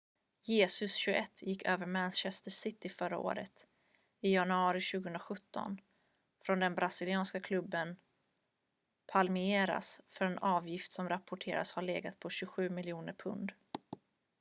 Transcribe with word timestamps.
jesus 0.47 0.95
21 0.95 1.41
gick 1.41 1.63
över 1.65 1.85
till 1.85 1.91
manchester 1.91 2.51
city 2.51 2.89
förra 2.89 3.17
året 3.17 3.67
i 4.21 4.33
januari 4.33 4.81
2017 4.81 5.81
från 6.45 6.59
den 6.59 6.75
brasilianska 6.75 7.39
klubben 7.39 7.95
palmeiras 9.11 10.01
för 10.09 10.25
en 10.25 10.37
avgift 10.37 10.91
som 10.91 11.09
rapporteras 11.09 11.71
ha 11.71 11.81
legat 11.81 12.19
på 12.19 12.29
27 12.29 12.69
miljoner 12.69 13.13
pund 13.13 13.51